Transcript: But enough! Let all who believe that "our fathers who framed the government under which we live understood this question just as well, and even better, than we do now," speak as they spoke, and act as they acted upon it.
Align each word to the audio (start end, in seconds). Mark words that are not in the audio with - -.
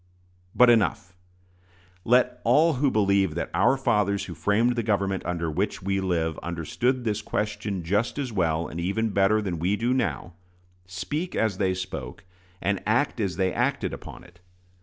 But 0.55 0.71
enough! 0.71 1.15
Let 2.03 2.41
all 2.43 2.73
who 2.73 2.89
believe 2.89 3.35
that 3.35 3.51
"our 3.53 3.77
fathers 3.77 4.25
who 4.25 4.33
framed 4.33 4.75
the 4.75 4.81
government 4.81 5.23
under 5.27 5.51
which 5.51 5.83
we 5.83 6.01
live 6.01 6.39
understood 6.39 7.03
this 7.03 7.21
question 7.21 7.83
just 7.83 8.17
as 8.17 8.31
well, 8.31 8.67
and 8.67 8.79
even 8.79 9.09
better, 9.11 9.43
than 9.43 9.59
we 9.59 9.75
do 9.75 9.93
now," 9.93 10.33
speak 10.87 11.35
as 11.35 11.59
they 11.59 11.75
spoke, 11.75 12.23
and 12.63 12.81
act 12.87 13.19
as 13.19 13.35
they 13.35 13.53
acted 13.53 13.93
upon 13.93 14.23
it. 14.23 14.39